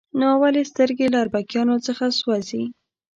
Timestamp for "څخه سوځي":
1.87-2.63